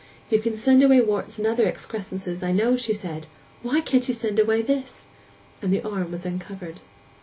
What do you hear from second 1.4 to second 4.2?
other excrescences I know,' she said; 'why can't you